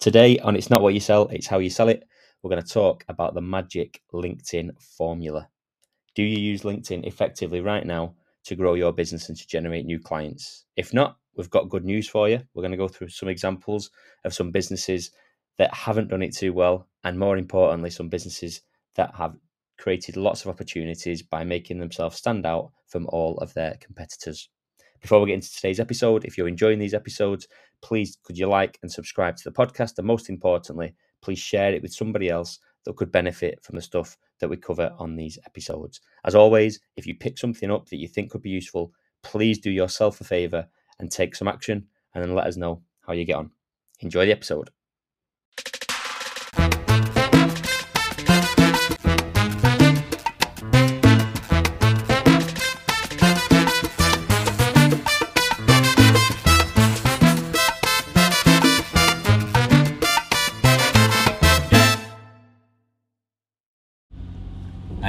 Today 0.00 0.38
on 0.38 0.56
It's 0.56 0.70
Not 0.70 0.80
What 0.80 0.94
You 0.94 1.00
Sell, 1.00 1.28
It's 1.28 1.46
How 1.46 1.58
You 1.58 1.68
Sell 1.68 1.90
It, 1.90 2.08
we're 2.42 2.48
going 2.48 2.62
to 2.62 2.66
talk 2.66 3.04
about 3.08 3.34
the 3.34 3.42
magic 3.42 4.00
LinkedIn 4.14 4.70
formula. 4.80 5.46
Do 6.14 6.22
you 6.22 6.38
use 6.38 6.62
LinkedIn 6.62 7.06
effectively 7.06 7.60
right 7.60 7.84
now 7.84 8.14
to 8.44 8.56
grow 8.56 8.72
your 8.72 8.94
business 8.94 9.28
and 9.28 9.36
to 9.36 9.46
generate 9.46 9.84
new 9.84 9.98
clients? 9.98 10.64
If 10.74 10.94
not, 10.94 11.18
we've 11.36 11.50
got 11.50 11.68
good 11.68 11.84
news 11.84 12.08
for 12.08 12.30
you. 12.30 12.40
We're 12.54 12.62
going 12.62 12.70
to 12.70 12.78
go 12.78 12.88
through 12.88 13.10
some 13.10 13.28
examples 13.28 13.90
of 14.24 14.32
some 14.32 14.50
businesses 14.50 15.10
that 15.58 15.74
haven't 15.74 16.08
done 16.08 16.22
it 16.22 16.34
too 16.34 16.54
well, 16.54 16.88
and 17.04 17.18
more 17.18 17.36
importantly, 17.36 17.90
some 17.90 18.08
businesses 18.08 18.62
that 18.94 19.14
have 19.16 19.36
created 19.78 20.16
lots 20.16 20.40
of 20.40 20.48
opportunities 20.48 21.20
by 21.20 21.44
making 21.44 21.78
themselves 21.78 22.16
stand 22.16 22.46
out 22.46 22.70
from 22.86 23.06
all 23.08 23.36
of 23.36 23.52
their 23.52 23.76
competitors. 23.82 24.48
Before 25.02 25.20
we 25.20 25.28
get 25.28 25.34
into 25.34 25.54
today's 25.54 25.80
episode, 25.80 26.24
if 26.24 26.38
you're 26.38 26.48
enjoying 26.48 26.78
these 26.78 26.94
episodes, 26.94 27.48
please 27.82 28.18
could 28.22 28.38
you 28.38 28.46
like 28.46 28.78
and 28.82 28.90
subscribe 28.90 29.36
to 29.36 29.44
the 29.44 29.52
podcast? 29.52 29.98
And 29.98 30.06
most 30.06 30.28
importantly, 30.28 30.94
please 31.22 31.38
share 31.38 31.72
it 31.72 31.82
with 31.82 31.92
somebody 31.92 32.28
else 32.28 32.58
that 32.84 32.96
could 32.96 33.12
benefit 33.12 33.62
from 33.62 33.76
the 33.76 33.82
stuff 33.82 34.16
that 34.40 34.48
we 34.48 34.56
cover 34.56 34.92
on 34.98 35.16
these 35.16 35.38
episodes. 35.46 36.00
As 36.24 36.34
always, 36.34 36.80
if 36.96 37.06
you 37.06 37.14
pick 37.14 37.38
something 37.38 37.70
up 37.70 37.88
that 37.88 37.98
you 37.98 38.08
think 38.08 38.30
could 38.30 38.42
be 38.42 38.50
useful, 38.50 38.92
please 39.22 39.58
do 39.58 39.70
yourself 39.70 40.20
a 40.20 40.24
favor 40.24 40.66
and 40.98 41.10
take 41.10 41.36
some 41.36 41.48
action 41.48 41.86
and 42.14 42.24
then 42.24 42.34
let 42.34 42.46
us 42.46 42.56
know 42.56 42.82
how 43.06 43.12
you 43.12 43.24
get 43.24 43.36
on. 43.36 43.50
Enjoy 44.00 44.24
the 44.24 44.32
episode. 44.32 44.70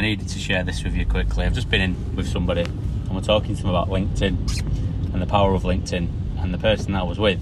I 0.02 0.04
needed 0.04 0.30
to 0.30 0.40
share 0.40 0.64
this 0.64 0.84
with 0.84 0.96
you 0.96 1.06
quickly. 1.06 1.46
I've 1.46 1.54
just 1.54 1.70
been 1.70 1.80
in 1.80 2.16
with 2.16 2.28
somebody 2.28 2.64
and 2.64 3.12
we're 3.12 3.22
talking 3.22 3.56
to 3.56 3.62
them 3.62 3.70
about 3.70 3.88
LinkedIn 3.90 5.14
and 5.14 5.22
the 5.22 5.28
power 5.28 5.54
of 5.54 5.62
LinkedIn. 5.62 6.10
And 6.40 6.52
the 6.52 6.58
person 6.58 6.94
that 6.94 7.02
I 7.02 7.04
was 7.04 7.20
with 7.20 7.40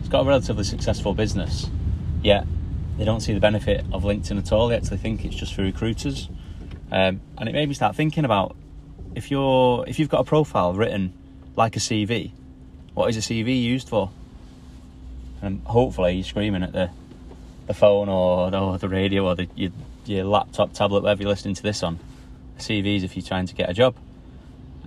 has 0.00 0.08
got 0.10 0.20
a 0.20 0.24
relatively 0.28 0.64
successful 0.64 1.14
business, 1.14 1.70
yet 2.22 2.46
they 2.98 3.06
don't 3.06 3.20
see 3.20 3.32
the 3.32 3.40
benefit 3.40 3.86
of 3.90 4.02
LinkedIn 4.02 4.36
at 4.36 4.52
all. 4.52 4.68
They 4.68 4.76
actually 4.76 4.98
think 4.98 5.24
it's 5.24 5.34
just 5.34 5.54
for 5.54 5.62
recruiters. 5.62 6.28
Um, 6.92 7.22
and 7.38 7.48
it 7.48 7.54
made 7.54 7.70
me 7.70 7.74
start 7.74 7.96
thinking 7.96 8.26
about 8.26 8.54
if 9.14 9.30
you're 9.30 9.86
if 9.88 9.98
you've 9.98 10.10
got 10.10 10.20
a 10.20 10.24
profile 10.24 10.74
written 10.74 11.14
like 11.56 11.74
a 11.74 11.80
CV, 11.80 12.32
what 12.92 13.08
is 13.08 13.16
a 13.16 13.20
CV 13.20 13.62
used 13.62 13.88
for? 13.88 14.10
And 15.40 15.62
hopefully 15.64 16.16
you're 16.16 16.24
screaming 16.24 16.64
at 16.64 16.72
the 16.74 16.90
the 17.66 17.72
phone 17.72 18.10
or 18.10 18.50
the, 18.50 18.60
or 18.60 18.76
the 18.76 18.90
radio 18.90 19.26
or 19.26 19.36
the, 19.36 19.48
your, 19.54 19.70
your 20.06 20.24
laptop, 20.24 20.72
tablet, 20.72 21.02
whatever 21.02 21.22
you're 21.22 21.30
listening 21.30 21.54
to 21.54 21.62
this 21.62 21.82
on. 21.82 21.98
CVs 22.58 23.02
if 23.02 23.16
you're 23.16 23.24
trying 23.24 23.46
to 23.46 23.54
get 23.54 23.68
a 23.68 23.74
job. 23.74 23.96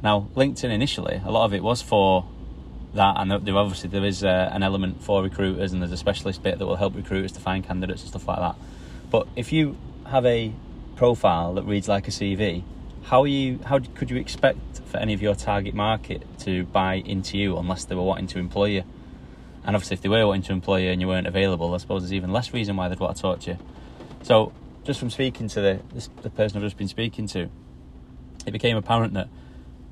Now, 0.02 0.30
LinkedIn 0.36 0.70
initially, 0.70 1.22
a 1.26 1.32
lot 1.32 1.46
of 1.46 1.54
it 1.54 1.64
was 1.64 1.82
for 1.82 2.26
that, 2.94 3.16
and 3.18 3.32
there 3.46 3.58
obviously 3.58 3.90
there 3.90 4.06
is 4.06 4.24
uh, 4.24 4.50
an 4.52 4.64
element 4.64 5.04
for 5.04 5.24
recruiters, 5.24 5.74
and 5.74 5.82
there's 5.82 5.92
a 5.92 5.98
specialist 5.98 6.44
bit 6.44 6.60
that 6.60 6.66
will 6.66 6.76
help 6.76 6.96
recruiters 6.96 7.32
to 7.34 7.40
find 7.40 7.66
candidates 7.66 8.02
and 8.02 8.10
stuff 8.10 8.28
like 8.28 8.40
that. 8.40 8.56
But 9.10 9.28
if 9.36 9.52
you 9.52 9.78
have 10.08 10.26
a 10.26 10.54
profile 10.96 11.54
that 11.56 11.64
reads 11.64 11.88
like 11.88 12.08
a 12.08 12.12
CV, 12.12 12.64
how 13.04 13.24
you? 13.24 13.60
How 13.66 13.80
could 13.80 14.10
you 14.10 14.18
expect 14.18 14.82
for 14.86 14.98
any 14.98 15.14
of 15.14 15.22
your 15.22 15.36
target 15.36 15.74
market 15.74 16.24
to 16.40 16.66
buy 16.66 16.96
into 16.96 17.38
you 17.38 17.58
unless 17.58 17.86
they 17.86 17.96
were 17.96 18.04
wanting 18.04 18.28
to 18.28 18.40
employ 18.40 18.66
you? 18.66 18.84
And 19.64 19.76
obviously, 19.76 19.96
if 19.96 20.02
they 20.02 20.10
were 20.10 20.26
wanting 20.28 20.44
to 20.44 20.54
employ 20.54 20.82
you 20.82 20.92
and 20.92 21.02
you 21.02 21.08
weren't 21.08 21.28
available, 21.28 21.74
I 21.74 21.78
suppose 21.78 22.04
there's 22.04 22.14
even 22.14 22.32
less 22.32 22.54
reason 22.54 22.76
why 22.76 22.90
they'd 22.90 23.00
want 23.00 23.16
to 23.16 23.22
talk 23.22 23.40
to 23.42 23.52
you. 23.52 23.58
So, 24.24 24.52
just 24.88 25.02
from 25.02 25.10
speaking 25.10 25.50
to 25.50 25.62
the 25.62 25.80
the 26.24 26.30
person 26.30 26.58
I've 26.58 26.64
just 26.64 26.78
been 26.78 26.88
speaking 26.88 27.28
to, 27.28 27.50
it 28.46 28.52
became 28.52 28.78
apparent 28.78 29.14
that 29.16 29.28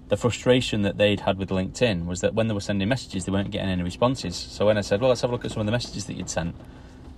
the 0.08 0.16
frustration 0.16 0.84
that 0.84 0.98
they'd 0.98 1.20
had 1.20 1.38
with 1.38 1.50
LinkedIn 1.50 2.06
was 2.06 2.22
that 2.22 2.34
when 2.34 2.48
they 2.48 2.54
were 2.54 2.62
sending 2.62 2.88
messages, 2.88 3.26
they 3.26 3.32
weren't 3.32 3.52
getting 3.52 3.70
any 3.70 3.84
responses. 3.84 4.36
So 4.36 4.66
when 4.66 4.78
I 4.78 4.82
said, 4.82 5.02
"Well, 5.02 5.10
let's 5.10 5.22
have 5.22 5.32
a 5.32 5.34
look 5.34 5.44
at 5.44 5.52
some 5.52 5.60
of 5.60 5.66
the 5.66 5.72
messages 5.74 6.06
that 6.06 6.16
you'd 6.16 6.30
sent," 6.30 6.56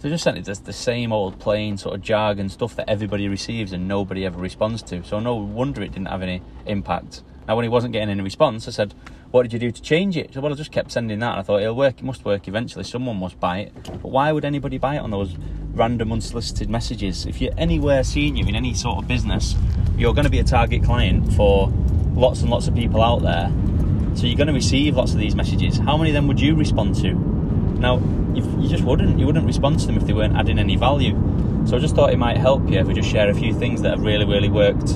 they 0.02 0.10
just 0.10 0.24
sent 0.24 0.40
it 0.40 0.50
as 0.50 0.62
the 0.62 0.74
same 0.74 1.14
old 1.14 1.38
plain 1.38 1.78
sort 1.78 1.94
of 1.94 2.02
jargon 2.02 2.50
stuff 2.50 2.76
that 2.78 2.90
everybody 2.90 3.28
receives 3.28 3.72
and 3.74 3.88
nobody 3.88 4.26
ever 4.26 4.40
responds 4.40 4.82
to. 4.84 5.04
So 5.04 5.20
no 5.20 5.36
wonder 5.36 5.84
it 5.84 5.92
didn't 5.92 6.08
have 6.08 6.24
any 6.24 6.42
impact. 6.66 7.22
Now, 7.48 7.56
when 7.56 7.64
he 7.64 7.70
wasn't 7.70 7.94
getting 7.94 8.10
any 8.10 8.22
response, 8.22 8.68
I 8.68 8.72
said, 8.72 8.96
"What 9.30 9.44
did 9.44 9.54
you 9.54 9.60
do 9.60 9.72
to 9.72 9.82
change 9.82 10.18
it?" 10.18 10.34
So, 10.34 10.42
well, 10.42 10.52
I 10.52 10.56
just 10.56 10.72
kept 10.72 10.92
sending 10.92 11.20
that, 11.20 11.32
and 11.32 11.40
I 11.40 11.44
thought 11.44 11.62
it'll 11.62 11.76
work. 11.76 12.00
It 12.00 12.06
must 12.06 12.26
work 12.26 12.48
eventually. 12.48 12.84
Someone 12.84 13.18
must 13.18 13.40
buy 13.40 13.60
it. 13.60 13.74
But 13.84 14.10
why 14.10 14.32
would 14.32 14.46
anybody 14.46 14.80
buy 14.80 14.96
it 14.96 15.00
on 15.00 15.12
those 15.12 15.36
random 15.78 16.12
unsolicited 16.12 16.70
messages? 16.70 17.26
If 17.26 17.40
you're 17.40 17.54
anywhere 17.58 18.04
seeing 18.04 18.36
you 18.36 18.46
in 18.46 18.56
any 18.56 18.74
sort 18.74 18.98
of 18.98 19.08
business, 19.08 19.56
you're 19.98 20.14
going 20.14 20.26
to 20.26 20.32
be 20.32 20.40
a 20.40 20.44
target 20.44 20.84
client 20.84 21.34
for 21.34 21.72
lots 22.16 22.42
and 22.42 22.50
lots 22.50 22.68
of 22.68 22.76
people 22.76 23.02
out 23.02 23.22
there. 23.22 23.52
So 24.16 24.26
you're 24.26 24.38
going 24.38 24.48
to 24.48 24.54
receive 24.54 24.96
lots 24.96 25.14
of 25.14 25.20
these 25.20 25.36
messages. 25.36 25.78
How 25.78 25.96
many 25.96 26.10
of 26.10 26.16
them 26.16 26.28
would 26.28 26.42
you 26.42 26.56
respond 26.56 26.96
to? 26.96 27.14
Now, 27.14 28.00
you 28.34 28.68
just 28.68 28.84
wouldn't. 28.84 29.20
You 29.20 29.28
wouldn't 29.28 29.46
respond 29.46 29.80
to 29.80 29.88
them 29.88 29.98
if 29.98 30.06
they 30.06 30.14
weren't 30.14 30.36
adding 30.36 30.60
any 30.60 30.76
value. 30.76 31.14
So 31.66 31.78
I 31.78 31.80
just 31.80 31.96
thought 31.96 32.12
it 32.12 32.18
might 32.18 32.38
help 32.38 32.70
you 32.70 32.80
if 32.80 32.88
we 32.88 32.94
just 32.94 33.10
share 33.10 33.30
a 33.30 33.34
few 33.34 33.54
things 33.54 33.82
that 33.84 33.92
have 33.92 34.02
really, 34.02 34.26
really 34.26 34.50
worked 34.50 34.94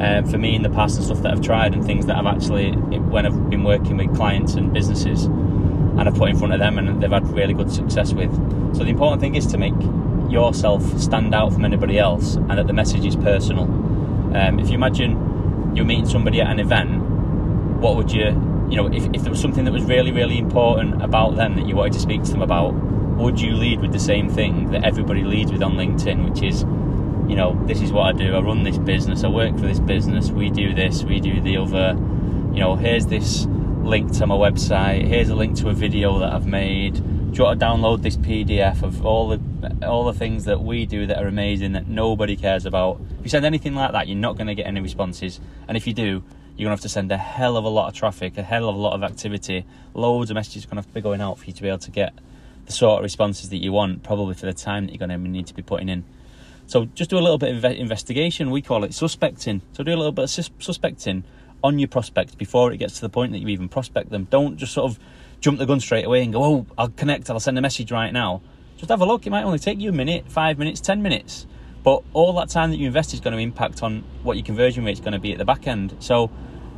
um, 0.00 0.26
for 0.26 0.36
me 0.36 0.54
in 0.54 0.62
the 0.62 0.70
past 0.70 0.96
and 0.96 1.04
stuff 1.04 1.22
that 1.22 1.32
I've 1.32 1.42
tried 1.42 1.74
and 1.74 1.84
things 1.84 2.06
that 2.06 2.16
I've 2.16 2.26
actually, 2.26 2.72
when 2.72 3.24
I've 3.24 3.50
been 3.50 3.62
working 3.62 3.96
with 3.96 4.14
clients 4.14 4.54
and 4.54 4.72
businesses, 4.72 5.26
and 5.98 6.08
I've 6.08 6.14
put 6.14 6.30
in 6.30 6.38
front 6.38 6.52
of 6.54 6.58
them 6.58 6.78
and 6.78 7.02
they've 7.02 7.10
had 7.10 7.26
really 7.28 7.54
good 7.54 7.70
success 7.70 8.12
with. 8.12 8.32
So 8.76 8.84
the 8.84 8.90
important 8.90 9.20
thing 9.20 9.34
is 9.34 9.46
to 9.48 9.58
make 9.58 9.74
yourself 10.30 10.82
stand 10.98 11.34
out 11.34 11.52
from 11.52 11.64
anybody 11.64 11.98
else 11.98 12.36
and 12.36 12.52
that 12.52 12.66
the 12.66 12.72
message 12.72 13.04
is 13.04 13.16
personal. 13.16 13.64
Um, 14.34 14.58
if 14.58 14.68
you 14.68 14.74
imagine 14.74 15.72
you're 15.76 15.84
meeting 15.84 16.06
somebody 16.06 16.40
at 16.40 16.50
an 16.50 16.58
event, 16.58 17.02
what 17.80 17.96
would 17.96 18.10
you, 18.10 18.26
you 18.70 18.76
know, 18.76 18.86
if, 18.86 19.04
if 19.12 19.22
there 19.22 19.30
was 19.30 19.40
something 19.40 19.64
that 19.64 19.72
was 19.72 19.84
really, 19.84 20.12
really 20.12 20.38
important 20.38 21.02
about 21.02 21.36
them 21.36 21.56
that 21.56 21.66
you 21.66 21.76
wanted 21.76 21.92
to 21.94 22.00
speak 22.00 22.22
to 22.22 22.30
them 22.30 22.42
about, 22.42 22.72
would 22.72 23.40
you 23.40 23.52
lead 23.52 23.80
with 23.80 23.92
the 23.92 24.00
same 24.00 24.30
thing 24.30 24.70
that 24.70 24.84
everybody 24.84 25.22
leads 25.22 25.52
with 25.52 25.62
on 25.62 25.74
LinkedIn, 25.74 26.28
which 26.28 26.42
is, 26.42 26.62
you 27.28 27.36
know, 27.36 27.58
this 27.66 27.82
is 27.82 27.92
what 27.92 28.02
I 28.04 28.12
do, 28.12 28.34
I 28.34 28.40
run 28.40 28.62
this 28.62 28.78
business, 28.78 29.24
I 29.24 29.28
work 29.28 29.54
for 29.54 29.66
this 29.66 29.80
business, 29.80 30.30
we 30.30 30.50
do 30.50 30.74
this, 30.74 31.04
we 31.04 31.20
do 31.20 31.40
the 31.40 31.58
other, 31.58 31.94
you 32.54 32.60
know, 32.60 32.74
here's 32.76 33.06
this 33.06 33.46
link 33.82 34.12
to 34.12 34.26
my 34.26 34.34
website, 34.34 35.06
here's 35.06 35.28
a 35.28 35.34
link 35.34 35.56
to 35.58 35.68
a 35.68 35.72
video 35.72 36.18
that 36.20 36.32
I've 36.32 36.46
made, 36.46 36.94
do 36.94 37.38
you 37.38 37.44
want 37.44 37.58
to 37.58 37.66
download 37.66 38.02
this 38.02 38.16
PDF 38.16 38.82
of 38.82 39.04
all 39.04 39.28
the 39.28 39.40
all 39.86 40.04
the 40.04 40.12
things 40.12 40.44
that 40.44 40.62
we 40.62 40.86
do 40.86 41.06
that 41.06 41.18
are 41.18 41.26
amazing 41.26 41.72
that 41.72 41.88
nobody 41.88 42.36
cares 42.36 42.64
about? 42.64 43.00
If 43.18 43.24
you 43.24 43.30
send 43.30 43.44
anything 43.44 43.74
like 43.74 43.92
that, 43.92 44.06
you're 44.06 44.16
not 44.16 44.36
going 44.36 44.46
to 44.46 44.54
get 44.54 44.66
any 44.66 44.80
responses, 44.80 45.40
and 45.66 45.76
if 45.76 45.86
you 45.86 45.92
do, 45.92 46.22
you're 46.56 46.66
going 46.66 46.66
to 46.66 46.70
have 46.70 46.80
to 46.80 46.88
send 46.88 47.10
a 47.10 47.16
hell 47.16 47.56
of 47.56 47.64
a 47.64 47.68
lot 47.68 47.88
of 47.88 47.94
traffic, 47.94 48.36
a 48.38 48.42
hell 48.42 48.68
of 48.68 48.76
a 48.76 48.78
lot 48.78 48.92
of 48.92 49.02
activity, 49.02 49.64
loads 49.94 50.30
of 50.30 50.36
messages 50.36 50.64
are 50.64 50.68
going 50.68 50.76
to 50.76 50.82
have 50.82 50.86
to 50.86 50.94
be 50.94 51.00
going 51.00 51.20
out 51.20 51.38
for 51.38 51.46
you 51.46 51.52
to 51.52 51.62
be 51.62 51.68
able 51.68 51.78
to 51.78 51.90
get 51.90 52.12
the 52.66 52.72
sort 52.72 52.98
of 52.98 53.02
responses 53.02 53.50
that 53.50 53.58
you 53.58 53.72
want, 53.72 54.02
probably 54.02 54.34
for 54.34 54.46
the 54.46 54.52
time 54.52 54.86
that 54.86 54.92
you're 54.92 55.06
going 55.06 55.22
to 55.22 55.28
need 55.28 55.46
to 55.46 55.54
be 55.54 55.62
putting 55.62 55.88
in. 55.88 56.04
So 56.66 56.84
just 56.94 57.10
do 57.10 57.18
a 57.18 57.20
little 57.20 57.38
bit 57.38 57.56
of 57.56 57.64
investigation. 57.64 58.50
We 58.50 58.62
call 58.62 58.84
it 58.84 58.94
suspecting. 58.94 59.62
So 59.72 59.82
do 59.82 59.92
a 59.92 59.96
little 59.96 60.12
bit 60.12 60.24
of 60.24 60.30
sus- 60.30 60.50
suspecting 60.58 61.24
on 61.62 61.78
your 61.78 61.88
prospect 61.88 62.38
before 62.38 62.72
it 62.72 62.78
gets 62.78 62.94
to 62.96 63.00
the 63.00 63.08
point 63.08 63.32
that 63.32 63.38
you 63.38 63.48
even 63.48 63.68
prospect 63.68 64.10
them. 64.10 64.26
Don't 64.30 64.56
just 64.56 64.72
sort 64.72 64.90
of 64.90 64.98
jump 65.40 65.58
the 65.58 65.66
gun 65.66 65.80
straight 65.80 66.04
away 66.04 66.22
and 66.22 66.32
go, 66.32 66.42
oh, 66.42 66.66
I'll 66.78 66.88
connect, 66.88 67.30
I'll 67.30 67.40
send 67.40 67.58
a 67.58 67.60
message 67.60 67.90
right 67.90 68.12
now. 68.12 68.42
Just 68.76 68.90
have 68.90 69.00
a 69.00 69.06
look. 69.06 69.26
It 69.26 69.30
might 69.30 69.44
only 69.44 69.58
take 69.58 69.78
you 69.80 69.90
a 69.90 69.92
minute, 69.92 70.30
five 70.30 70.58
minutes, 70.58 70.80
ten 70.80 71.02
minutes. 71.02 71.46
But 71.84 72.02
all 72.12 72.32
that 72.34 72.48
time 72.48 72.70
that 72.70 72.76
you 72.76 72.86
invest 72.86 73.12
is 73.12 73.20
going 73.20 73.36
to 73.36 73.42
impact 73.42 73.82
on 73.82 74.04
what 74.22 74.36
your 74.36 74.44
conversion 74.44 74.84
rate 74.84 74.92
is 74.92 75.00
going 75.00 75.12
to 75.12 75.18
be 75.18 75.32
at 75.32 75.38
the 75.38 75.44
back 75.44 75.66
end. 75.66 75.96
So 75.98 76.30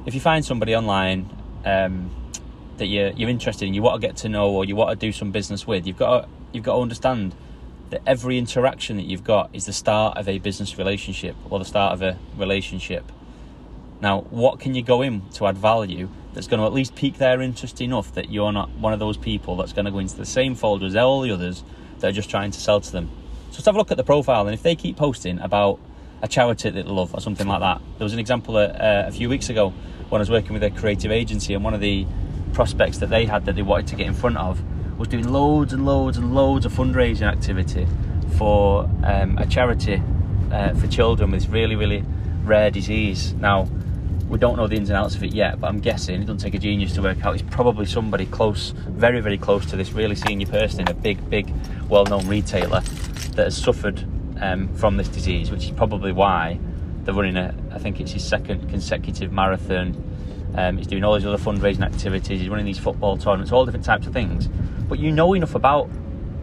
if 0.06 0.14
you 0.14 0.20
find 0.20 0.44
somebody 0.44 0.74
online 0.74 1.28
um, 1.64 2.10
that 2.78 2.86
you're, 2.86 3.10
you're 3.10 3.28
interested 3.28 3.66
in, 3.66 3.74
you 3.74 3.82
want 3.82 4.00
to 4.00 4.06
get 4.06 4.16
to 4.18 4.28
know 4.28 4.50
or 4.50 4.64
you 4.64 4.76
want 4.76 4.98
to 4.98 5.06
do 5.06 5.12
some 5.12 5.30
business 5.30 5.66
with, 5.66 5.86
you've 5.86 5.98
got 5.98 6.22
to, 6.22 6.28
you've 6.52 6.64
got 6.64 6.76
to 6.76 6.80
understand 6.80 7.34
that 7.90 8.00
every 8.06 8.38
interaction 8.38 8.96
that 8.96 9.04
you've 9.04 9.24
got 9.24 9.50
is 9.52 9.66
the 9.66 9.72
start 9.72 10.16
of 10.16 10.26
a 10.26 10.38
business 10.38 10.78
relationship 10.78 11.36
or 11.50 11.58
the 11.58 11.64
start 11.66 11.92
of 11.92 12.00
a 12.00 12.18
relationship. 12.36 13.12
Now, 14.00 14.22
what 14.22 14.60
can 14.60 14.74
you 14.74 14.82
go 14.82 15.02
in 15.02 15.28
to 15.30 15.46
add 15.46 15.56
value 15.56 16.08
that's 16.34 16.46
going 16.46 16.60
to 16.60 16.66
at 16.66 16.72
least 16.72 16.94
pique 16.94 17.18
their 17.18 17.40
interest 17.40 17.80
enough 17.80 18.12
that 18.14 18.30
you're 18.30 18.52
not 18.52 18.70
one 18.70 18.92
of 18.92 18.98
those 18.98 19.16
people 19.16 19.56
that's 19.56 19.72
going 19.72 19.84
to 19.84 19.90
go 19.90 19.98
into 19.98 20.16
the 20.16 20.26
same 20.26 20.54
folder 20.54 20.86
as 20.86 20.96
all 20.96 21.20
the 21.20 21.30
others 21.30 21.62
that 22.00 22.08
are 22.08 22.12
just 22.12 22.28
trying 22.28 22.50
to 22.50 22.60
sell 22.60 22.80
to 22.80 22.92
them. 22.92 23.08
So 23.50 23.58
let's 23.58 23.66
have 23.66 23.76
a 23.76 23.78
look 23.78 23.90
at 23.90 23.96
the 23.96 24.04
profile, 24.04 24.46
and 24.46 24.52
if 24.52 24.62
they 24.62 24.74
keep 24.74 24.96
posting 24.96 25.38
about 25.38 25.78
a 26.22 26.28
charity 26.28 26.70
that 26.70 26.84
they 26.84 26.90
love 26.90 27.14
or 27.14 27.20
something 27.20 27.46
like 27.46 27.60
that, 27.60 27.80
there 27.98 28.04
was 28.04 28.12
an 28.12 28.18
example 28.18 28.56
uh, 28.56 28.68
a 28.78 29.12
few 29.12 29.28
weeks 29.28 29.48
ago 29.48 29.72
when 30.08 30.18
I 30.18 30.22
was 30.22 30.30
working 30.30 30.54
with 30.54 30.64
a 30.64 30.70
creative 30.70 31.12
agency, 31.12 31.54
and 31.54 31.62
one 31.62 31.72
of 31.72 31.80
the 31.80 32.06
prospects 32.52 32.98
that 32.98 33.10
they 33.10 33.26
had 33.26 33.46
that 33.46 33.54
they 33.54 33.62
wanted 33.62 33.86
to 33.88 33.96
get 33.96 34.06
in 34.06 34.14
front 34.14 34.36
of 34.36 34.62
was 34.98 35.08
doing 35.08 35.28
loads 35.28 35.72
and 35.72 35.84
loads 35.86 36.16
and 36.16 36.34
loads 36.34 36.66
of 36.66 36.72
fundraising 36.72 37.30
activity 37.30 37.86
for 38.36 38.88
um, 39.04 39.38
a 39.38 39.46
charity 39.46 40.02
uh, 40.52 40.74
for 40.74 40.86
children 40.88 41.30
with 41.30 41.48
really, 41.48 41.76
really 41.76 42.04
rare 42.44 42.70
disease. 42.70 43.32
Now, 43.34 43.68
we 44.28 44.38
don't 44.38 44.56
know 44.56 44.66
the 44.66 44.76
ins 44.76 44.90
and 44.90 44.96
outs 44.96 45.14
of 45.14 45.22
it 45.22 45.34
yet, 45.34 45.60
but 45.60 45.68
I'm 45.68 45.80
guessing 45.80 46.22
it 46.22 46.26
doesn't 46.26 46.38
take 46.38 46.54
a 46.54 46.58
genius 46.58 46.94
to 46.94 47.02
work 47.02 47.24
out. 47.24 47.34
It's 47.34 47.44
probably 47.50 47.86
somebody 47.86 48.26
close, 48.26 48.70
very, 48.88 49.20
very 49.20 49.38
close 49.38 49.66
to 49.66 49.76
this 49.76 49.92
really 49.92 50.16
senior 50.16 50.46
person 50.46 50.80
in 50.80 50.88
a 50.88 50.94
big, 50.94 51.28
big 51.28 51.52
well-known 51.88 52.26
retailer 52.26 52.80
that 52.80 53.44
has 53.44 53.56
suffered 53.56 54.04
um, 54.40 54.74
from 54.74 54.96
this 54.96 55.08
disease, 55.08 55.50
which 55.50 55.64
is 55.64 55.70
probably 55.70 56.12
why 56.12 56.58
they're 57.04 57.14
running 57.14 57.36
a. 57.36 57.54
I 57.70 57.78
think 57.78 58.00
it's 58.00 58.12
his 58.12 58.24
second 58.24 58.68
consecutive 58.70 59.32
marathon. 59.32 60.02
Um, 60.56 60.78
he's 60.78 60.86
doing 60.86 61.04
all 61.04 61.14
these 61.14 61.26
other 61.26 61.42
fundraising 61.42 61.82
activities. 61.82 62.40
He's 62.40 62.48
running 62.48 62.66
these 62.66 62.78
football 62.78 63.16
tournaments, 63.16 63.52
all 63.52 63.64
different 63.64 63.84
types 63.84 64.06
of 64.06 64.12
things. 64.12 64.48
But 64.88 64.98
you 64.98 65.10
know 65.10 65.34
enough 65.34 65.54
about 65.54 65.90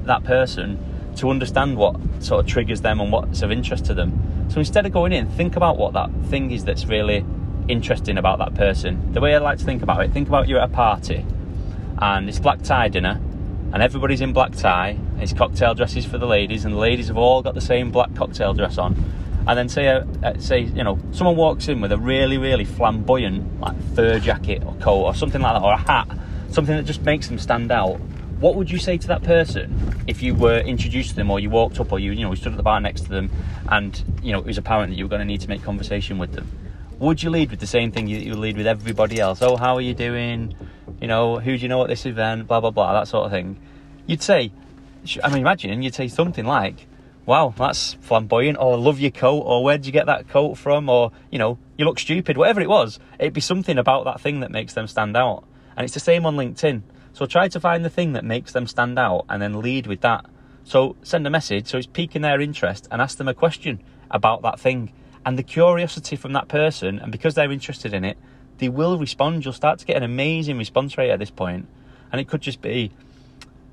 that 0.06 0.24
person 0.24 1.14
to 1.18 1.30
understand 1.30 1.78
what 1.78 1.98
sort 2.20 2.44
of 2.44 2.50
triggers 2.50 2.82
them 2.82 3.00
and 3.00 3.12
what's 3.12 3.42
of 3.42 3.52
interest 3.52 3.86
to 3.86 3.94
them. 3.94 4.48
So 4.50 4.60
instead 4.60 4.86
of 4.86 4.92
going 4.92 5.14
in, 5.14 5.30
think 5.30 5.56
about 5.56 5.78
what 5.78 5.94
that 5.94 6.10
thing 6.26 6.52
is 6.52 6.66
that's 6.66 6.86
really 6.86 7.26
interesting 7.72 8.18
about 8.18 8.40
that 8.40 8.56
person. 8.56 9.14
The 9.14 9.22
way 9.22 9.36
I 9.36 9.40
like 9.40 9.58
to 9.60 9.66
think 9.66 9.82
about 9.82 10.04
it, 10.04 10.12
think 10.12 10.28
about 10.28 10.48
you 10.48 10.58
at 10.58 10.64
a 10.64 10.74
party 10.74 11.26
and 11.98 12.28
it's 12.28 12.40
black 12.40 12.62
tie 12.64 12.90
dinner 12.90 13.22
and 13.74 13.82
everybody's 13.82 14.22
in 14.22 14.34
black 14.34 14.52
tie. 14.54 14.98
It's 15.20 15.34
cocktail 15.34 15.74
dresses 15.74 16.06
for 16.06 16.18
the 16.18 16.26
ladies, 16.26 16.66
and 16.66 16.74
the 16.74 16.80
ladies 16.80 17.08
have 17.08 17.18
all 17.18 17.42
got 17.42 17.54
the 17.54 17.62
same 17.62 17.92
black 17.92 18.14
cocktail 18.16 18.54
dress 18.54 18.78
on. 18.78 19.02
And 19.48 19.58
then 19.58 19.70
say, 19.70 19.88
uh, 19.88 20.06
uh, 20.24 20.38
say 20.40 20.62
you 20.62 20.84
know, 20.84 21.00
someone 21.12 21.36
walks 21.36 21.68
in 21.68 21.82
with 21.82 21.92
a 21.92 21.98
really, 21.98 22.38
really 22.38 22.66
flamboyant 22.66 23.60
like 23.60 23.76
fur 23.96 24.20
jacket 24.20 24.64
or 24.66 24.76
coat 24.76 25.04
or 25.04 25.16
something 25.16 25.42
like 25.42 25.56
that, 25.56 25.66
or 25.66 25.74
a 25.74 25.78
hat, 25.78 26.08
something 26.52 26.76
that 26.76 26.84
just 26.84 27.02
makes 27.04 27.28
them 27.28 27.40
stand 27.40 27.72
out. 27.72 28.00
What 28.40 28.56
would 28.56 28.70
you 28.70 28.80
say 28.80 28.98
to 28.98 29.08
that 29.08 29.24
person 29.24 30.04
if 30.08 30.22
you 30.22 30.34
were 30.36 30.60
introduced 30.60 31.12
to 31.12 31.16
them, 31.16 31.32
or 31.32 31.40
you 31.40 31.50
walked 31.50 31.80
up, 31.80 31.92
or 31.92 32.00
you, 32.00 32.12
you 32.12 32.24
know, 32.24 32.32
you 32.32 32.36
stood 32.36 32.54
at 32.54 32.58
the 32.58 32.64
bar 32.64 32.82
next 32.82 33.02
to 33.02 33.10
them, 33.10 33.32
and 33.70 34.04
you 34.22 34.34
know 34.34 34.40
it 34.40 34.46
was 34.46 34.58
apparent 34.58 34.92
that 34.92 34.98
you 34.98 35.06
were 35.06 35.10
going 35.10 35.22
to 35.22 35.26
need 35.26 35.42
to 35.42 35.50
make 35.50 35.64
conversation 35.64 36.18
with 36.18 36.34
them? 36.34 36.50
Would 37.02 37.22
you 37.22 37.30
lead 37.30 37.52
with 37.52 37.60
the 37.60 37.68
same 37.68 37.92
thing 37.92 38.08
you, 38.08 38.18
you 38.18 38.36
lead 38.36 38.56
with 38.56 38.68
everybody 38.68 39.20
else? 39.20 39.42
Oh, 39.42 39.58
how 39.58 39.76
are 39.76 39.82
you 39.82 39.94
doing? 39.94 40.56
you 41.02 41.08
know, 41.08 41.40
who 41.40 41.58
do 41.58 41.62
you 41.62 41.68
know 41.68 41.82
at 41.82 41.90
this 41.90 42.06
event, 42.06 42.48
blah, 42.48 42.62
blah, 42.62 42.70
blah, 42.70 42.94
that 42.94 43.08
sort 43.08 43.26
of 43.26 43.32
thing. 43.32 43.60
You'd 44.06 44.22
say, 44.22 44.52
I 45.24 45.30
mean, 45.30 45.40
imagine 45.40 45.82
you'd 45.82 45.96
say 45.96 46.08
something 46.08 46.46
like, 46.46 46.88
wow, 47.26 47.54
that's 47.58 47.96
flamboyant, 47.96 48.58
or 48.60 48.78
love 48.78 49.00
your 49.00 49.12
coat, 49.12 49.42
or 49.42 49.64
where'd 49.64 49.86
you 49.86 49.92
get 49.92 50.06
that 50.06 50.30
coat 50.30 50.56
from, 50.56 50.90
or, 50.90 51.12
you 51.32 51.40
know, 51.40 51.58
you 51.78 51.86
look 51.86 51.98
stupid, 51.98 52.38
whatever 52.38 52.62
it 52.62 52.70
was. 52.70 53.00
It'd 53.20 53.34
be 53.34 53.42
something 53.42 53.80
about 53.80 54.06
that 54.06 54.22
thing 54.22 54.42
that 54.42 54.52
makes 54.52 54.74
them 54.74 54.88
stand 54.88 55.18
out. 55.18 55.44
And 55.76 55.86
it's 55.86 55.96
the 55.96 56.00
same 56.00 56.26
on 56.26 56.36
LinkedIn. 56.36 56.84
So 57.14 57.26
try 57.26 57.48
to 57.48 57.60
find 57.60 57.84
the 57.84 57.90
thing 57.90 58.14
that 58.14 58.24
makes 58.24 58.52
them 58.52 58.68
stand 58.68 59.00
out 59.00 59.26
and 59.28 59.42
then 59.42 59.62
lead 59.62 59.88
with 59.88 60.02
that. 60.02 60.26
So 60.64 60.96
send 61.02 61.26
a 61.26 61.30
message 61.32 61.68
so 61.68 61.80
it's 61.80 61.88
piquing 61.88 62.22
their 62.22 62.40
interest 62.40 62.88
and 62.92 63.02
ask 63.02 63.18
them 63.18 63.28
a 63.28 63.34
question 63.34 63.82
about 64.12 64.44
that 64.44 64.60
thing. 64.60 64.94
And 65.24 65.38
the 65.38 65.44
curiosity 65.44 66.16
from 66.16 66.34
that 66.34 66.48
person, 66.48 66.98
and 66.98 67.12
because 67.12 67.36
they're 67.36 67.52
interested 67.52 67.94
in 67.94 68.04
it, 68.04 68.18
they 68.58 68.70
will 68.70 68.98
respond. 68.98 69.46
You'll 69.46 69.54
start 69.54 69.78
to 69.80 69.86
get 69.86 69.98
an 69.98 70.04
amazing 70.04 70.58
response 70.58 70.98
rate 70.98 71.12
at 71.12 71.20
this 71.20 71.30
point, 71.30 71.68
and 72.12 72.20
it 72.20 72.28
could 72.28 72.42
just 72.42 72.62
be. 72.62 72.92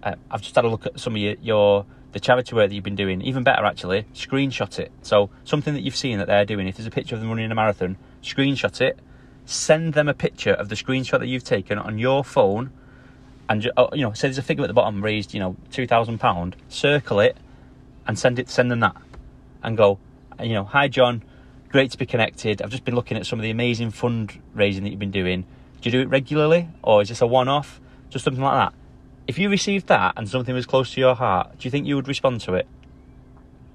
Uh, 0.02 0.14
I've 0.30 0.42
just 0.42 0.54
had 0.54 0.64
a 0.64 0.68
look 0.68 0.86
at 0.86 1.00
some 1.00 1.14
of 1.14 1.22
your, 1.22 1.36
your 1.40 1.86
the 2.12 2.20
charity 2.20 2.54
work 2.54 2.68
that 2.68 2.74
you've 2.74 2.84
been 2.84 2.96
doing. 2.96 3.22
Even 3.22 3.44
better, 3.44 3.64
actually, 3.64 4.04
screenshot 4.14 4.78
it. 4.78 4.92
So 5.02 5.30
something 5.44 5.72
that 5.72 5.80
you've 5.80 5.96
seen 5.96 6.18
that 6.18 6.26
they're 6.26 6.44
doing. 6.44 6.68
If 6.68 6.76
there's 6.76 6.86
a 6.86 6.90
picture 6.90 7.14
of 7.14 7.22
them 7.22 7.30
running 7.30 7.50
a 7.50 7.54
marathon, 7.54 7.96
screenshot 8.22 8.80
it. 8.80 8.98
Send 9.46 9.94
them 9.94 10.08
a 10.08 10.14
picture 10.14 10.52
of 10.52 10.68
the 10.68 10.74
screenshot 10.74 11.18
that 11.18 11.28
you've 11.28 11.44
taken 11.44 11.78
on 11.78 11.98
your 11.98 12.24
phone, 12.24 12.70
and 13.48 13.70
oh, 13.78 13.88
you 13.94 14.02
know, 14.02 14.12
say 14.12 14.28
there's 14.28 14.36
a 14.36 14.42
figure 14.42 14.64
at 14.64 14.68
the 14.68 14.74
bottom 14.74 15.02
raised, 15.02 15.32
you 15.32 15.40
know, 15.40 15.56
two 15.72 15.86
thousand 15.86 16.18
pound. 16.18 16.56
Circle 16.68 17.20
it, 17.20 17.38
and 18.06 18.18
send 18.18 18.38
it. 18.38 18.50
Send 18.50 18.70
them 18.70 18.80
that, 18.80 18.96
and 19.62 19.78
go. 19.78 19.98
You 20.40 20.52
know, 20.52 20.64
hi 20.64 20.86
John 20.86 21.24
great 21.68 21.90
to 21.90 21.98
be 21.98 22.06
connected. 22.06 22.62
I've 22.62 22.70
just 22.70 22.84
been 22.84 22.94
looking 22.94 23.16
at 23.16 23.26
some 23.26 23.38
of 23.38 23.42
the 23.42 23.50
amazing 23.50 23.92
fundraising 23.92 24.82
that 24.82 24.90
you've 24.90 24.98
been 24.98 25.10
doing. 25.10 25.42
Do 25.80 25.88
you 25.88 25.92
do 25.92 26.00
it 26.00 26.08
regularly, 26.08 26.68
or 26.82 27.02
is 27.02 27.08
this 27.08 27.20
a 27.20 27.26
one-off? 27.26 27.80
Just 28.10 28.24
something 28.24 28.42
like 28.42 28.54
that. 28.54 28.78
If 29.26 29.38
you 29.38 29.50
received 29.50 29.86
that 29.88 30.14
and 30.16 30.28
something 30.28 30.54
was 30.54 30.66
close 30.66 30.94
to 30.94 31.00
your 31.00 31.14
heart, 31.14 31.58
do 31.58 31.66
you 31.66 31.70
think 31.70 31.86
you 31.86 31.96
would 31.96 32.08
respond 32.08 32.40
to 32.42 32.54
it? 32.54 32.66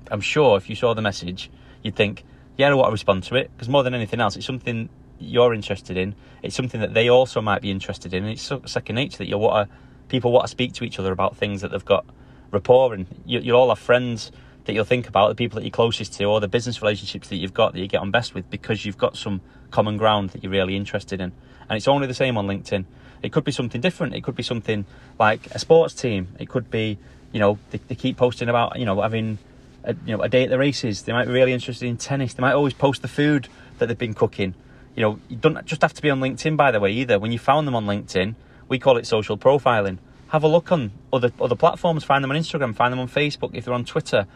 I'm 0.10 0.22
sure 0.22 0.58
if 0.58 0.70
you 0.70 0.76
saw 0.76 0.94
the 0.94 1.02
message, 1.02 1.50
you'd 1.84 1.96
think, 1.96 2.24
yeah, 2.58 2.70
I 2.70 2.74
want 2.74 2.88
to 2.88 2.92
respond 2.92 3.24
to 3.24 3.36
it 3.36 3.52
because 3.54 3.70
more 3.70 3.84
than 3.84 3.94
anything 3.94 4.20
else, 4.20 4.36
it's 4.36 4.46
something 4.46 4.90
you're 5.20 5.54
interested 5.54 5.96
in. 5.96 6.16
It's 6.42 6.56
something 6.56 6.82
that 6.82 6.94
they 6.94 7.10
also 7.10 7.42
might 7.42 7.62
be 7.62 7.72
interested 7.72 8.14
in. 8.14 8.24
And 8.24 8.34
it's 8.34 8.52
second 8.66 8.96
nature 8.96 9.20
that 9.20 9.28
you 9.28 9.38
want 9.38 9.70
to, 9.70 9.76
people 10.10 10.32
want 10.32 10.46
to 10.46 10.52
speak 10.52 10.74
to 10.74 10.84
each 10.84 11.00
other 11.00 11.12
about 11.12 11.38
things 11.38 11.62
that 11.62 11.72
they've 11.72 11.86
got 11.86 12.06
rapport 12.52 12.94
and 12.94 13.08
you, 13.26 13.40
you 13.40 13.54
all 13.54 13.70
have 13.70 13.80
friends 13.80 14.32
that 14.66 14.74
you'll 14.74 14.86
think 14.86 15.08
about, 15.08 15.30
the 15.30 15.36
people 15.36 15.56
that 15.58 15.64
you're 15.64 15.72
closest 15.72 16.14
to, 16.14 16.26
or 16.26 16.40
the 16.40 16.48
business 16.48 16.82
relationships 16.82 17.28
that 17.30 17.36
you've 17.38 17.54
got 17.54 17.74
that 17.74 17.80
you 17.80 17.88
get 17.88 18.02
on 18.02 18.12
best 18.12 18.34
with 18.34 18.50
because 18.50 18.86
you've 18.86 18.98
got 18.98 19.18
some 19.18 19.42
common 19.72 19.98
ground 19.98 20.30
that 20.32 20.44
you're 20.44 20.52
really 20.52 20.76
interested 20.76 21.20
in. 21.20 21.32
And 21.70 21.78
it's 21.78 21.88
only 21.88 22.08
the 22.08 22.14
same 22.14 22.38
on 22.38 22.48
LinkedIn. 22.48 22.86
It 23.22 23.32
could 23.32 23.44
be 23.44 23.52
something 23.52 23.82
different. 23.82 24.16
It 24.16 24.24
could 24.24 24.36
be 24.36 24.44
something 24.44 24.86
like 25.18 25.48
a 25.48 25.60
sports 25.60 25.94
team. 25.94 26.28
It 26.40 26.50
could 26.50 26.70
be, 26.70 26.98
you 27.32 27.40
know, 27.40 27.58
they, 27.72 27.80
they 27.88 27.96
keep 27.96 28.18
posting 28.18 28.50
about, 28.50 28.78
you 28.78 28.86
know, 28.86 29.02
having 29.02 29.38
a, 29.84 29.96
you 30.06 30.16
know, 30.16 30.22
a 30.22 30.30
day 30.30 30.44
at 30.44 30.50
the 30.50 30.58
races. 30.58 31.04
They 31.04 31.14
might 31.14 31.26
be 31.26 31.32
really 31.32 31.54
interested 31.54 31.88
in 31.88 31.98
tennis. 31.98 32.34
They 32.34 32.42
might 32.42 32.54
always 32.54 32.74
post 32.74 33.02
the 33.02 33.08
food 33.08 33.48
that 33.80 33.88
they've 33.88 33.98
been 33.98 34.14
cooking. 34.14 34.56
You 34.96 35.02
know, 35.02 35.20
you 35.30 35.38
don't 35.38 35.66
just 35.66 35.82
have 35.82 35.94
to 35.94 36.02
be 36.02 36.10
on 36.10 36.20
LinkedIn, 36.20 36.56
by 36.56 36.72
the 36.72 36.80
way, 36.80 36.92
either. 36.92 37.18
When 37.18 37.32
you 37.32 37.40
found 37.40 37.66
them 37.68 37.76
on 37.76 37.86
LinkedIn, 37.86 38.36
we 38.68 38.78
call 38.78 38.98
it 38.98 39.08
social 39.08 39.38
profiling. 39.38 39.98
Have 40.28 40.44
a 40.44 40.48
look 40.48 40.72
on 40.72 40.92
other 41.12 41.32
other 41.40 41.56
platforms. 41.56 42.04
Find 42.04 42.24
them 42.24 42.32
on 42.32 42.38
Instagram. 42.38 42.76
Find 42.76 42.92
them 42.92 43.00
on 43.00 43.08
Facebook. 43.08 43.52
If 43.54 43.66
they're 43.66 43.74
on 43.74 43.86
Twitter, 43.86 44.28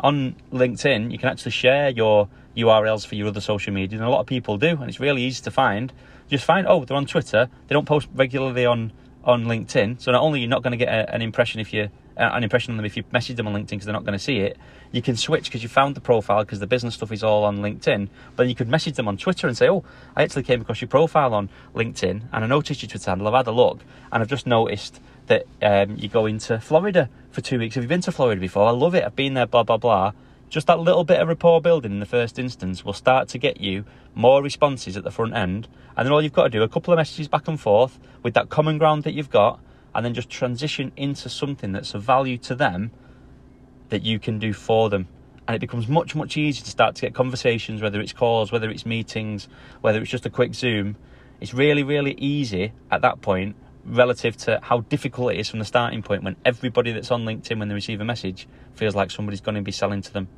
on 0.00 0.36
LinkedIn, 0.52 1.10
you 1.10 1.18
can 1.18 1.28
actually 1.28 1.52
share 1.52 1.90
your 1.90 2.28
URLs 2.56 3.06
for 3.06 3.14
your 3.14 3.28
other 3.28 3.40
social 3.40 3.72
media, 3.72 3.98
and 3.98 4.06
a 4.06 4.10
lot 4.10 4.20
of 4.20 4.26
people 4.26 4.58
do, 4.58 4.68
and 4.68 4.88
it's 4.88 5.00
really 5.00 5.22
easy 5.22 5.42
to 5.42 5.50
find. 5.50 5.92
Just 6.28 6.44
find, 6.44 6.66
oh, 6.66 6.84
they're 6.84 6.96
on 6.96 7.06
Twitter. 7.06 7.48
They 7.68 7.74
don't 7.74 7.86
post 7.86 8.08
regularly 8.14 8.66
on 8.66 8.92
on 9.24 9.44
LinkedIn, 9.46 10.00
so 10.00 10.12
not 10.12 10.22
only 10.22 10.38
you're 10.38 10.48
not 10.48 10.62
going 10.62 10.70
to 10.70 10.76
get 10.76 10.88
a, 10.88 11.12
an 11.12 11.20
impression 11.20 11.60
if 11.60 11.72
you 11.72 11.90
uh, 12.16 12.30
an 12.32 12.44
impression 12.44 12.72
on 12.72 12.76
them 12.76 12.86
if 12.86 12.96
you 12.96 13.04
message 13.12 13.36
them 13.36 13.46
on 13.46 13.54
LinkedIn 13.54 13.70
because 13.70 13.84
they're 13.84 13.92
not 13.92 14.04
going 14.04 14.16
to 14.16 14.24
see 14.24 14.38
it. 14.38 14.56
You 14.92 15.02
can 15.02 15.16
switch 15.16 15.44
because 15.44 15.62
you 15.62 15.68
found 15.68 15.94
the 15.94 16.00
profile 16.00 16.44
because 16.44 16.60
the 16.60 16.66
business 16.66 16.94
stuff 16.94 17.12
is 17.12 17.22
all 17.22 17.44
on 17.44 17.58
LinkedIn. 17.58 18.08
But 18.36 18.48
you 18.48 18.54
could 18.54 18.68
message 18.68 18.94
them 18.94 19.08
on 19.08 19.16
Twitter 19.16 19.48
and 19.48 19.56
say, 19.56 19.68
"Oh, 19.68 19.84
I 20.14 20.22
actually 20.22 20.44
came 20.44 20.60
across 20.60 20.80
your 20.80 20.88
profile 20.88 21.34
on 21.34 21.50
LinkedIn 21.74 22.22
and 22.32 22.44
I 22.44 22.46
noticed 22.46 22.82
your 22.82 22.88
Twitter 22.88 23.10
handle. 23.10 23.28
I've 23.28 23.34
had 23.34 23.46
a 23.48 23.52
look 23.52 23.80
and 24.12 24.22
I've 24.22 24.28
just 24.28 24.46
noticed 24.46 25.00
that 25.26 25.46
um, 25.62 25.96
you 25.96 26.08
go 26.08 26.26
into 26.26 26.60
Florida 26.60 27.08
for 27.30 27.40
two 27.40 27.58
weeks. 27.58 27.74
Have 27.74 27.84
you 27.84 27.88
been 27.88 28.00
to 28.02 28.12
Florida 28.12 28.40
before? 28.40 28.66
I 28.66 28.70
love 28.70 28.94
it. 28.94 29.04
I've 29.04 29.16
been 29.16 29.34
there. 29.34 29.46
Blah 29.46 29.64
blah 29.64 29.78
blah." 29.78 30.12
Just 30.48 30.68
that 30.68 30.78
little 30.78 31.02
bit 31.02 31.20
of 31.20 31.26
rapport 31.26 31.60
building 31.60 31.90
in 31.90 31.98
the 31.98 32.06
first 32.06 32.38
instance 32.38 32.84
will 32.84 32.92
start 32.92 33.28
to 33.28 33.38
get 33.38 33.60
you 33.60 33.84
more 34.14 34.42
responses 34.42 34.96
at 34.96 35.02
the 35.02 35.10
front 35.10 35.34
end, 35.34 35.66
and 35.96 36.06
then 36.06 36.12
all 36.12 36.22
you've 36.22 36.32
got 36.32 36.44
to 36.44 36.50
do 36.50 36.62
a 36.62 36.68
couple 36.68 36.92
of 36.94 36.98
messages 36.98 37.26
back 37.26 37.48
and 37.48 37.60
forth 37.60 37.98
with 38.22 38.34
that 38.34 38.48
common 38.48 38.78
ground 38.78 39.02
that 39.02 39.12
you've 39.12 39.30
got 39.30 39.58
and 39.96 40.04
then 40.04 40.14
just 40.14 40.28
transition 40.28 40.92
into 40.96 41.28
something 41.28 41.72
that's 41.72 41.94
of 41.94 42.02
value 42.02 42.36
to 42.36 42.54
them 42.54 42.90
that 43.88 44.02
you 44.02 44.18
can 44.18 44.38
do 44.38 44.52
for 44.52 44.90
them. 44.90 45.08
And 45.48 45.56
it 45.56 45.58
becomes 45.58 45.88
much, 45.88 46.14
much 46.14 46.36
easier 46.36 46.62
to 46.64 46.70
start 46.70 46.96
to 46.96 47.02
get 47.02 47.14
conversations, 47.14 47.80
whether 47.80 48.00
it's 48.00 48.12
calls, 48.12 48.52
whether 48.52 48.68
it's 48.68 48.84
meetings, 48.84 49.48
whether 49.80 50.00
it's 50.00 50.10
just 50.10 50.26
a 50.26 50.30
quick 50.30 50.54
Zoom. 50.54 50.96
It's 51.40 51.54
really, 51.54 51.82
really 51.82 52.12
easy 52.12 52.72
at 52.90 53.00
that 53.02 53.22
point 53.22 53.56
relative 53.86 54.36
to 54.36 54.58
how 54.62 54.80
difficult 54.80 55.32
it 55.32 55.38
is 55.38 55.48
from 55.48 55.58
the 55.58 55.64
starting 55.64 56.02
point 56.02 56.22
when 56.22 56.36
everybody 56.44 56.92
that's 56.92 57.10
on 57.10 57.24
LinkedIn 57.24 57.58
when 57.58 57.68
they 57.68 57.74
receive 57.74 58.00
a 58.00 58.04
message 58.04 58.48
feels 58.74 58.94
like 58.94 59.10
somebody's 59.10 59.40
going 59.40 59.54
to 59.54 59.62
be 59.62 59.72
selling 59.72 60.02
to 60.02 60.12
them. 60.12 60.28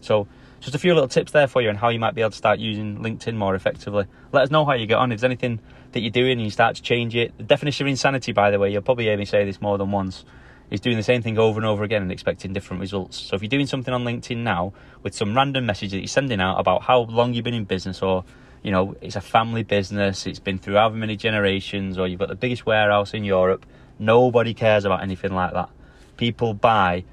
So, 0.00 0.26
just 0.60 0.74
a 0.74 0.78
few 0.78 0.94
little 0.94 1.08
tips 1.08 1.32
there 1.32 1.46
for 1.46 1.60
you 1.60 1.68
on 1.68 1.76
how 1.76 1.90
you 1.90 1.98
might 1.98 2.14
be 2.14 2.22
able 2.22 2.30
to 2.30 2.36
start 2.36 2.58
using 2.58 2.98
LinkedIn 2.98 3.34
more 3.34 3.54
effectively. 3.54 4.06
Let 4.32 4.44
us 4.44 4.50
know 4.50 4.64
how 4.64 4.72
you 4.72 4.86
get 4.86 4.96
on. 4.96 5.12
If 5.12 5.20
there's 5.20 5.24
anything 5.24 5.60
that 5.94 6.00
you're 6.00 6.10
doing 6.10 6.32
and 6.32 6.42
you 6.42 6.50
start 6.50 6.76
to 6.76 6.82
change 6.82 7.16
it. 7.16 7.36
The 7.38 7.44
definition 7.44 7.86
of 7.86 7.90
insanity, 7.90 8.32
by 8.32 8.50
the 8.50 8.58
way, 8.58 8.70
you'll 8.70 8.82
probably 8.82 9.04
hear 9.04 9.16
me 9.16 9.24
say 9.24 9.44
this 9.44 9.60
more 9.60 9.78
than 9.78 9.90
once, 9.90 10.24
is 10.70 10.80
doing 10.80 10.96
the 10.96 11.02
same 11.02 11.22
thing 11.22 11.38
over 11.38 11.58
and 11.58 11.66
over 11.66 11.84
again 11.84 12.02
and 12.02 12.12
expecting 12.12 12.52
different 12.52 12.80
results. 12.80 13.16
So 13.16 13.36
if 13.36 13.42
you're 13.42 13.48
doing 13.48 13.66
something 13.66 13.94
on 13.94 14.04
LinkedIn 14.04 14.38
now 14.38 14.72
with 15.02 15.14
some 15.14 15.34
random 15.34 15.66
message 15.66 15.92
that 15.92 15.98
you're 15.98 16.06
sending 16.06 16.40
out 16.40 16.58
about 16.58 16.82
how 16.82 17.00
long 17.02 17.32
you've 17.32 17.44
been 17.44 17.54
in 17.54 17.64
business 17.64 18.02
or 18.02 18.24
you 18.64 18.72
know, 18.72 18.96
it's 19.00 19.14
a 19.14 19.20
family 19.20 19.62
business, 19.62 20.26
it's 20.26 20.40
been 20.40 20.58
through 20.58 20.74
however 20.74 20.96
many 20.96 21.16
generations, 21.16 21.96
or 21.98 22.08
you've 22.08 22.18
got 22.18 22.28
the 22.28 22.34
biggest 22.34 22.66
warehouse 22.66 23.14
in 23.14 23.22
Europe, 23.22 23.64
nobody 24.00 24.54
cares 24.54 24.84
about 24.84 25.02
anything 25.02 25.32
like 25.32 25.52
that. 25.52 25.70
People 26.16 26.54
buy 26.54 27.04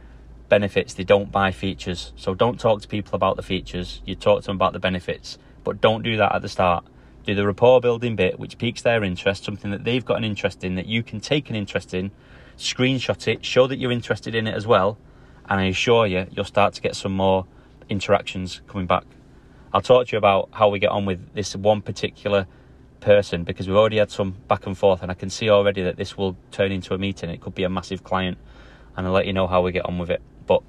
benefits, 0.50 0.96
they 0.96 1.04
don't 1.04 1.32
buy 1.32 1.52
features. 1.52 2.12
So 2.16 2.34
don't 2.34 2.60
talk 2.60 2.82
to 2.82 2.88
people 2.88 3.16
about 3.16 3.36
the 3.36 3.44
features, 3.44 4.02
you 4.06 4.16
talk 4.16 4.42
to 4.42 4.48
them 4.48 4.56
about 4.56 4.74
the 4.74 4.80
benefits, 4.80 5.38
but 5.64 5.80
don't 5.80 6.02
do 6.02 6.18
that 6.18 6.34
at 6.34 6.42
the 6.42 6.50
start 6.50 6.86
do 7.24 7.36
the 7.36 7.46
rapport 7.46 7.80
building 7.82 8.16
bit, 8.16 8.40
which 8.40 8.58
piques 8.58 8.82
their 8.82 9.04
interest, 9.04 9.44
something 9.44 9.72
that 9.72 9.84
they've 9.84 10.06
got 10.06 10.18
an 10.18 10.24
interest 10.24 10.64
in, 10.64 10.76
that 10.76 10.88
you 10.88 11.04
can 11.04 11.20
take 11.20 11.50
an 11.50 11.56
interest 11.56 11.94
in, 11.94 12.12
screenshot 12.58 13.28
it, 13.28 13.46
show 13.46 13.68
that 13.68 13.78
you're 13.78 13.92
interested 13.92 14.34
in 14.36 14.48
it 14.48 14.56
as 14.56 14.66
well, 14.66 14.98
and 15.48 15.60
I 15.60 15.66
assure 15.66 16.08
you, 16.08 16.28
you'll 16.32 16.46
start 16.46 16.74
to 16.76 16.82
get 16.82 16.96
some 16.96 17.12
more 17.14 17.46
interactions 17.90 18.62
coming 18.68 18.88
back. 18.88 19.04
I'll 19.74 19.82
talk 19.82 20.08
to 20.08 20.12
you 20.12 20.18
about 20.18 20.50
how 20.52 20.68
we 20.68 20.80
get 20.80 20.90
on 20.90 21.06
with 21.06 21.34
this 21.34 21.56
one 21.56 21.82
particular 21.82 22.46
person 23.00 23.46
because 23.46 23.68
we've 23.68 23.78
already 23.78 23.98
had 23.98 24.12
some 24.12 24.36
back 24.48 24.66
and 24.66 24.78
forth, 24.78 25.02
and 25.02 25.10
I 25.10 25.14
can 25.14 25.30
see 25.30 25.50
already 25.50 25.82
that 25.84 25.96
this 25.96 26.18
will 26.18 26.36
turn 26.52 26.72
into 26.72 26.94
a 26.94 26.98
meeting. 26.98 27.30
It 27.30 27.40
could 27.40 27.56
be 27.56 27.64
a 27.64 27.70
massive 27.70 28.04
client, 28.04 28.38
and 28.98 29.08
I'll 29.08 29.14
let 29.14 29.28
you 29.28 29.34
know 29.34 29.48
how 29.48 29.62
we 29.62 29.72
get 29.72 29.86
on 29.86 29.98
with 29.98 30.10
it. 30.10 30.22
But 30.46 30.62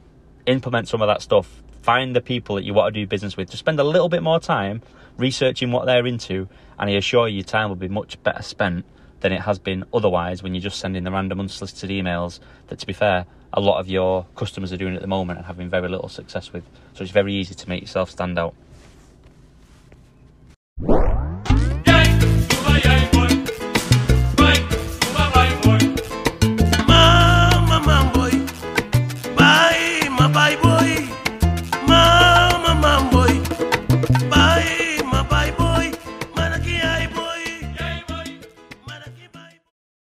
implement 0.47 0.89
some 0.89 1.03
of 1.03 1.09
that 1.09 1.21
stuff. 1.21 1.63
Find 1.83 2.15
the 2.15 2.21
people 2.21 2.55
that 2.57 2.65
you 2.65 2.75
want 2.75 2.95
to 2.95 3.01
do 3.01 3.07
business 3.09 3.37
with. 3.37 3.51
Just 3.51 3.59
spend 3.59 3.81
a 3.81 3.85
little 3.85 4.09
bit 4.09 4.23
more 4.23 4.39
time 4.39 4.83
researching 5.19 5.73
what 5.73 5.87
they're 5.87 6.07
into, 6.07 6.49
and 6.79 6.89
I 6.89 6.93
assure 6.93 7.27
you, 7.27 7.39
your 7.39 7.45
time 7.45 7.71
will 7.71 7.77
be 7.77 7.89
much 7.89 8.23
better 8.23 8.43
spent 8.43 8.85
than 9.19 9.33
it 9.33 9.41
has 9.41 9.59
been 9.59 9.85
otherwise 9.93 10.43
when 10.43 10.55
you're 10.55 10.63
just 10.63 10.79
sending 10.79 11.03
the 11.03 11.11
random 11.11 11.41
unsolicited 11.41 11.91
emails 11.91 12.39
that, 12.69 12.79
to 12.79 12.87
be 12.87 12.93
fair, 12.93 13.27
a 13.53 13.61
lot 13.61 13.79
of 13.79 13.89
your 13.89 14.27
customers 14.37 14.73
are 14.73 14.77
doing 14.77 14.95
at 14.95 15.01
the 15.01 15.07
moment 15.09 15.39
and 15.39 15.47
having 15.47 15.69
very 15.69 15.89
little 15.89 16.09
success 16.09 16.53
with. 16.53 16.65
So 16.95 17.03
it's 17.03 17.13
very 17.13 17.35
easy 17.35 17.55
to 17.55 17.69
make 17.69 17.83
yourself 17.83 18.11
stand 18.11 18.39
out. 18.39 18.55
What? 20.85 21.12